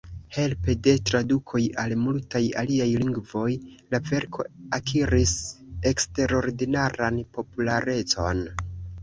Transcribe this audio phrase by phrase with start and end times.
[0.35, 3.51] Helpe de tradukoj al multaj aliaj lingvoj,
[3.95, 4.47] la verko
[4.79, 5.35] akiris
[5.93, 8.45] eksterordinaran popularecon.